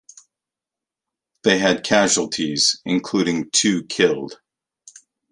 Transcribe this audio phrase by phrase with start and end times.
[1.43, 4.41] They had casualties, including two killed.